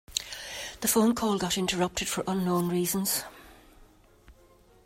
The 0.79 0.87
phone 0.87 1.13
call 1.13 1.37
got 1.37 1.59
interrupted 1.59 2.07
for 2.07 2.23
unknown 2.25 2.69
reasons. 2.69 3.23